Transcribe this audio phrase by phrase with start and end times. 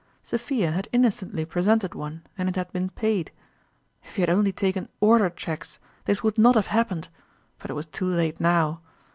[0.23, 3.31] Sophia had inno cently presented one, and it had been paid.
[4.03, 7.09] If he had only taken "order" cheques, this would not have happened,
[7.59, 8.81] but it was too late now